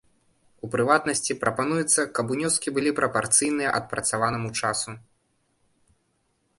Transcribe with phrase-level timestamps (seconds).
[0.67, 4.99] У прыватнасці, прапануецца, каб унёскі былі прапарцыйныя адпрацаванаму часу.